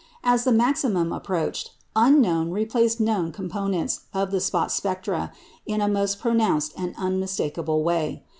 [0.23, 5.31] As the maximum approached, unknown replaced known components of the spot spectra
[5.67, 8.23] in a most pronounced and unmistakable way.